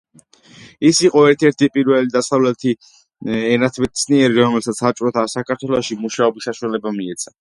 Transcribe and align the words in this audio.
ის 0.89 1.01
იყო 1.09 1.21
ერთ-ერთი 1.33 1.67
პირველი 1.75 2.09
დასავლელი 2.15 2.73
ენათმეცნიერი, 3.57 4.41
რომელსაც 4.47 4.81
საბჭოთა 4.85 5.27
საქართველოში 5.37 5.99
მუშაობის 6.07 6.49
საშუალება 6.51 6.95
მიეცა. 6.99 7.29